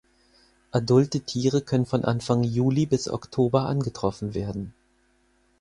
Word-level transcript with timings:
Adulte 0.71 1.19
Tiere 1.27 1.61
können 1.61 1.85
von 1.85 2.03
Anfang 2.05 2.41
Juli 2.43 2.87
bis 2.87 3.07
Oktober 3.07 3.67
angetroffen 3.67 4.33
werden. 4.33 4.73